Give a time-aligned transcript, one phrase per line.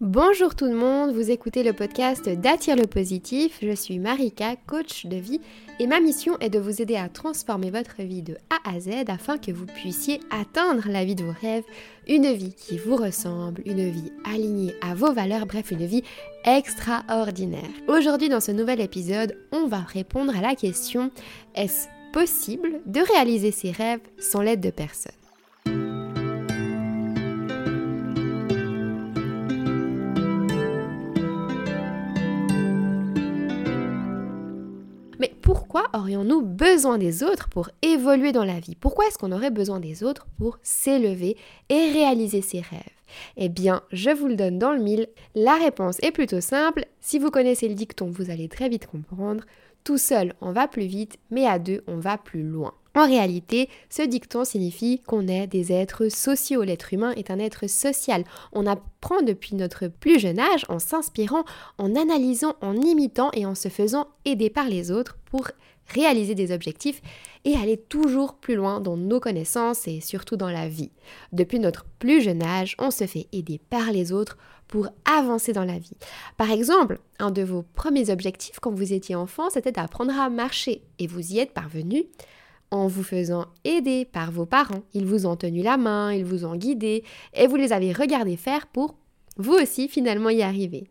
[0.00, 3.58] Bonjour tout le monde, vous écoutez le podcast d'Attire le positif.
[3.60, 5.42] Je suis Marika, coach de vie,
[5.78, 8.88] et ma mission est de vous aider à transformer votre vie de A à Z
[9.08, 11.64] afin que vous puissiez atteindre la vie de vos rêves,
[12.08, 16.02] une vie qui vous ressemble, une vie alignée à vos valeurs, bref, une vie
[16.46, 17.60] extraordinaire.
[17.86, 21.10] Aujourd'hui, dans ce nouvel épisode, on va répondre à la question
[21.54, 25.19] est-ce possible de réaliser ses rêves sans l'aide de personne?
[35.52, 38.76] Pourquoi aurions-nous besoin des autres pour évoluer dans la vie?
[38.76, 41.36] Pourquoi est-ce qu'on aurait besoin des autres pour s'élever
[41.68, 42.78] et réaliser ses rêves?
[43.36, 45.08] Eh bien, je vous le donne dans le mille.
[45.34, 46.86] La réponse est plutôt simple.
[47.00, 49.42] Si vous connaissez le dicton, vous allez très vite comprendre.
[49.82, 52.72] Tout seul, on va plus vite, mais à deux, on va plus loin.
[53.00, 56.64] En réalité, ce dicton signifie qu'on est des êtres sociaux.
[56.64, 58.24] L'être humain est un être social.
[58.52, 61.44] On apprend depuis notre plus jeune âge en s'inspirant,
[61.78, 65.48] en analysant, en imitant et en se faisant aider par les autres pour
[65.94, 67.00] réaliser des objectifs
[67.46, 70.90] et aller toujours plus loin dans nos connaissances et surtout dans la vie.
[71.32, 74.36] Depuis notre plus jeune âge, on se fait aider par les autres
[74.68, 75.96] pour avancer dans la vie.
[76.36, 80.82] Par exemple, un de vos premiers objectifs quand vous étiez enfant, c'était d'apprendre à marcher
[80.98, 82.04] et vous y êtes parvenu
[82.70, 84.82] en vous faisant aider par vos parents.
[84.94, 87.04] Ils vous ont tenu la main, ils vous ont guidé
[87.34, 88.96] et vous les avez regardés faire pour
[89.36, 90.84] vous aussi finalement y arriver.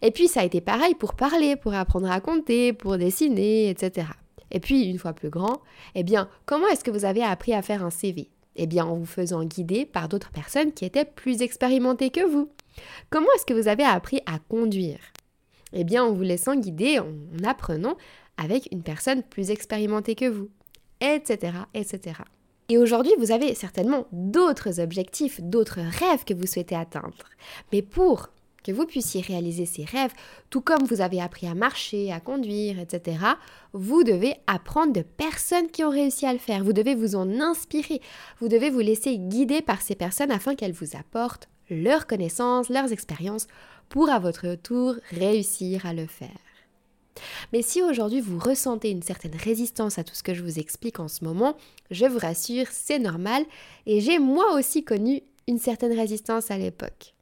[0.00, 4.08] Et puis ça a été pareil pour parler, pour apprendre à compter, pour dessiner, etc.
[4.50, 5.60] Et puis une fois plus grand,
[5.94, 8.96] eh bien comment est-ce que vous avez appris à faire un CV Eh bien en
[8.96, 12.50] vous faisant guider par d'autres personnes qui étaient plus expérimentées que vous.
[13.10, 14.98] Comment est-ce que vous avez appris à conduire?
[15.72, 17.96] Eh bien en vous laissant guider, en apprenant
[18.36, 20.48] avec une personne plus expérimentée que vous
[21.02, 22.14] etc., etc.
[22.68, 27.28] Et aujourd'hui, vous avez certainement d'autres objectifs, d'autres rêves que vous souhaitez atteindre.
[27.72, 28.30] Mais pour
[28.64, 30.12] que vous puissiez réaliser ces rêves,
[30.48, 33.18] tout comme vous avez appris à marcher, à conduire, etc.,
[33.72, 36.62] vous devez apprendre de personnes qui ont réussi à le faire.
[36.62, 38.00] Vous devez vous en inspirer.
[38.40, 42.92] Vous devez vous laisser guider par ces personnes afin qu'elles vous apportent leurs connaissances, leurs
[42.92, 43.48] expériences
[43.88, 46.30] pour à votre tour réussir à le faire.
[47.52, 51.00] Mais si aujourd'hui vous ressentez une certaine résistance à tout ce que je vous explique
[51.00, 51.56] en ce moment,
[51.90, 53.44] je vous rassure, c'est normal
[53.86, 57.14] et j'ai moi aussi connu une certaine résistance à l'époque.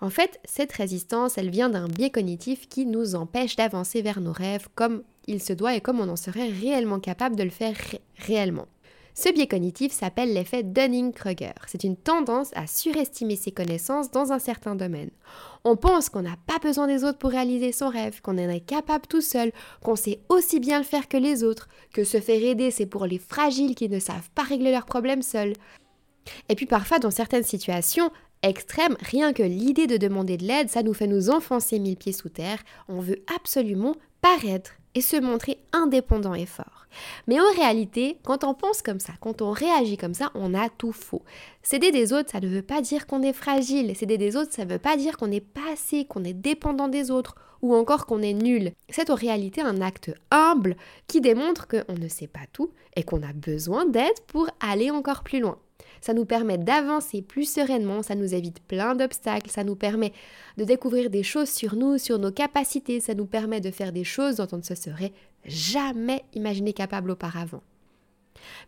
[0.00, 4.32] En fait, cette résistance, elle vient d'un biais cognitif qui nous empêche d'avancer vers nos
[4.32, 7.76] rêves comme il se doit et comme on en serait réellement capable de le faire
[8.18, 8.66] réellement.
[9.18, 11.54] Ce biais cognitif s'appelle l'effet Dunning-Kruger.
[11.66, 15.08] C'est une tendance à surestimer ses connaissances dans un certain domaine.
[15.64, 18.60] On pense qu'on n'a pas besoin des autres pour réaliser son rêve, qu'on en est
[18.60, 22.44] capable tout seul, qu'on sait aussi bien le faire que les autres, que se faire
[22.44, 25.54] aider c'est pour les fragiles qui ne savent pas régler leurs problèmes seuls.
[26.50, 28.10] Et puis parfois dans certaines situations,
[28.42, 32.12] extrêmes, rien que l'idée de demander de l'aide, ça nous fait nous enfoncer mille pieds
[32.12, 32.58] sous terre.
[32.86, 36.86] On veut absolument paraître et se montrer indépendant et fort.
[37.28, 40.70] Mais en réalité, quand on pense comme ça, quand on réagit comme ça, on a
[40.70, 41.22] tout faux.
[41.62, 43.94] Céder des autres, ça ne veut pas dire qu'on est fragile.
[43.94, 46.88] Céder des autres, ça ne veut pas dire qu'on n'est pas assez, qu'on est dépendant
[46.88, 48.72] des autres ou encore qu'on est nul.
[48.88, 50.76] C'est en réalité un acte humble
[51.06, 55.22] qui démontre qu'on ne sait pas tout et qu'on a besoin d'aide pour aller encore
[55.22, 55.58] plus loin.
[56.00, 60.12] Ça nous permet d'avancer plus sereinement, ça nous évite plein d'obstacles, ça nous permet
[60.56, 64.04] de découvrir des choses sur nous, sur nos capacités, ça nous permet de faire des
[64.04, 65.12] choses dont on ne se serait
[65.44, 67.62] jamais imaginé capable auparavant.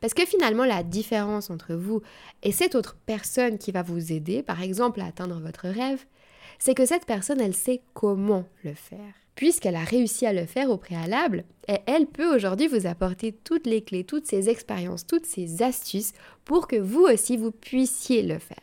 [0.00, 2.02] Parce que finalement, la différence entre vous
[2.42, 6.04] et cette autre personne qui va vous aider, par exemple, à atteindre votre rêve,
[6.58, 10.68] c'est que cette personne, elle sait comment le faire puisqu'elle a réussi à le faire
[10.68, 11.44] au préalable,
[11.86, 16.12] elle peut aujourd'hui vous apporter toutes les clés, toutes ses expériences, toutes ses astuces
[16.44, 18.58] pour que vous aussi vous puissiez le faire.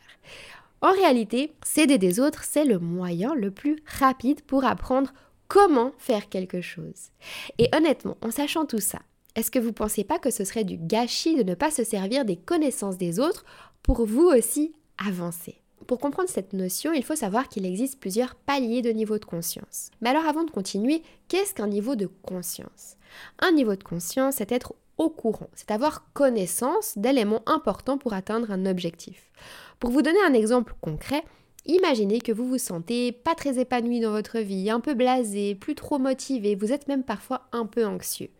[0.82, 5.14] En réalité, s'aider des autres, c'est le moyen le plus rapide pour apprendre
[5.48, 7.08] comment faire quelque chose.
[7.56, 8.98] Et honnêtement, en sachant tout ça,
[9.34, 11.84] est-ce que vous ne pensez pas que ce serait du gâchis de ne pas se
[11.84, 13.46] servir des connaissances des autres
[13.82, 15.62] pour vous aussi avancer?
[15.86, 19.90] Pour comprendre cette notion, il faut savoir qu'il existe plusieurs paliers de niveau de conscience.
[20.00, 22.96] Mais alors avant de continuer, qu'est-ce qu'un niveau de conscience?
[23.38, 28.50] Un niveau de conscience, c'est être au courant, c'est avoir connaissance d'éléments importants pour atteindre
[28.50, 29.30] un objectif.
[29.78, 31.22] Pour vous donner un exemple concret,
[31.66, 35.74] imaginez que vous vous sentez pas très épanoui dans votre vie, un peu blasé, plus
[35.74, 38.30] trop motivé, vous êtes même parfois un peu anxieux.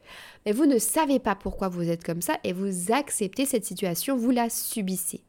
[0.46, 4.16] Mais vous ne savez pas pourquoi vous êtes comme ça et vous acceptez cette situation,
[4.16, 5.25] vous la subissez.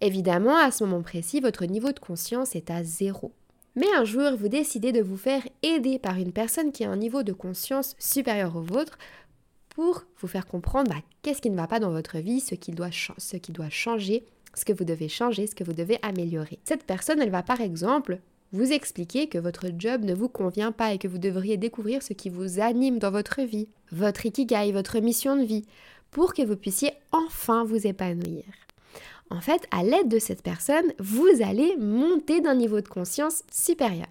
[0.00, 3.32] Évidemment, à ce moment précis, votre niveau de conscience est à zéro.
[3.74, 6.96] Mais un jour, vous décidez de vous faire aider par une personne qui a un
[6.96, 8.98] niveau de conscience supérieur au vôtre
[9.68, 12.72] pour vous faire comprendre bah, qu'est-ce qui ne va pas dans votre vie, ce qui,
[12.72, 14.24] doit ce qui doit changer,
[14.54, 16.58] ce que vous devez changer, ce que vous devez améliorer.
[16.64, 18.18] Cette personne, elle va par exemple
[18.52, 22.14] vous expliquer que votre job ne vous convient pas et que vous devriez découvrir ce
[22.14, 25.66] qui vous anime dans votre vie, votre ikigai, votre mission de vie,
[26.10, 28.44] pour que vous puissiez enfin vous épanouir.
[29.30, 34.08] En fait, à l'aide de cette personne, vous allez monter d'un niveau de conscience supérieur.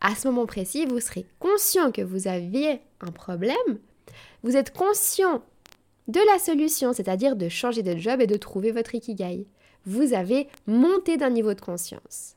[0.00, 3.78] À ce moment précis, vous serez conscient que vous aviez un problème,
[4.42, 5.42] vous êtes conscient
[6.08, 9.46] de la solution, c'est-à-dire de changer de job et de trouver votre ikigai.
[9.84, 12.36] Vous avez monté d'un niveau de conscience.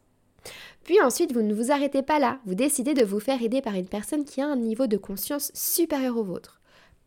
[0.83, 3.75] Puis ensuite, vous ne vous arrêtez pas là, vous décidez de vous faire aider par
[3.75, 6.61] une personne qui a un niveau de conscience supérieur au vôtre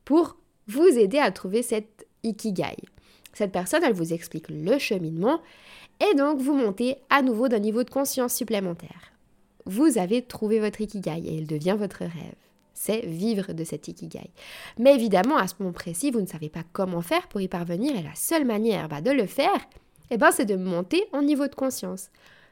[0.05, 0.37] pour
[0.69, 2.77] vous aider à trouver cette ikigai.
[3.33, 5.41] Cette personne, elle vous explique le cheminement
[6.01, 9.13] et donc vous montez à nouveau d'un niveau de conscience supplémentaire.
[9.65, 12.35] Vous avez trouvé votre ikigai et il devient votre rêve.
[12.75, 14.31] C'est vivre de cet ikigai.
[14.79, 17.97] Mais évidemment, à ce moment précis, vous ne savez pas comment faire pour y parvenir
[17.97, 19.61] et la seule manière bah, de le faire,
[20.11, 22.11] eh ben, c'est de monter en niveau de conscience.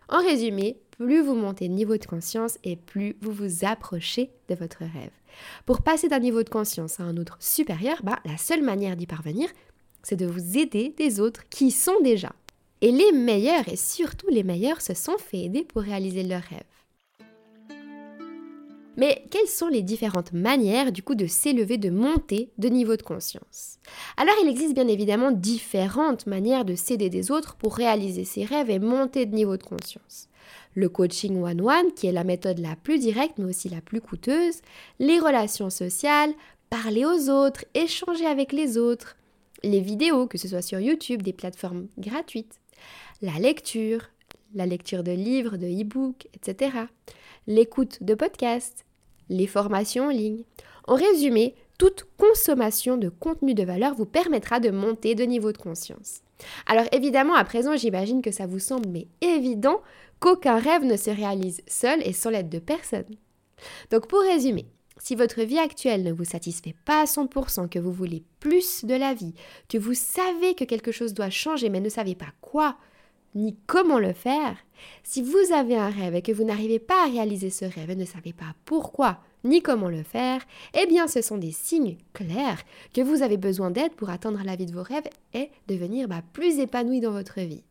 [0.09, 4.55] En résumé, plus vous montez de niveau de conscience et plus vous vous approchez de
[4.55, 5.11] votre rêve.
[5.67, 9.07] Pour passer d'un niveau de conscience à un autre supérieur, bah, la seule manière d'y
[9.07, 9.49] parvenir,
[10.03, 12.33] c'est de vous aider des autres qui sont déjà.
[12.81, 16.65] Et les meilleurs, et surtout les meilleurs, se sont fait aider pour réaliser leurs rêves.
[18.97, 23.03] Mais quelles sont les différentes manières du coup de s'élever, de monter de niveau de
[23.03, 23.79] conscience?
[24.17, 28.69] Alors il existe bien évidemment différentes manières de s'aider des autres pour réaliser ses rêves
[28.69, 30.29] et monter de niveau de conscience.
[30.75, 34.61] Le coaching one-one, qui est la méthode la plus directe mais aussi la plus coûteuse,
[34.99, 36.35] les relations sociales,
[36.69, 39.17] parler aux autres, échanger avec les autres,
[39.63, 42.61] les vidéos, que ce soit sur YouTube, des plateformes gratuites,
[43.23, 44.11] la lecture,
[44.55, 46.77] la lecture de livres, de e-books, etc.,
[47.47, 48.85] l'écoute de podcasts,
[49.29, 50.45] les formations en ligne.
[50.87, 55.59] En résumé, toute consommation de contenu de valeur vous permettra de monter de niveau de
[55.59, 56.23] conscience.
[56.67, 59.81] Alors évidemment, à présent, j'imagine que ça vous semble mais évident
[60.21, 63.17] qu'aucun rêve ne se réalise seul et sans l'aide de personne.
[63.91, 64.67] Donc pour résumer,
[65.01, 68.95] si votre vie actuelle ne vous satisfait pas à 100%, que vous voulez plus de
[68.95, 69.35] la vie,
[69.69, 72.77] que vous savez que quelque chose doit changer mais ne savez pas quoi
[73.35, 74.57] ni comment le faire,
[75.05, 77.97] si vous avez un rêve et que vous n'arrivez pas à réaliser ce rêve et
[77.97, 80.43] ne savez pas pourquoi ni comment le faire,
[80.75, 82.63] eh bien ce sont des signes clairs
[82.93, 86.23] que vous avez besoin d'aide pour atteindre la vie de vos rêves et devenir bah,
[86.33, 87.65] plus épanoui dans votre vie.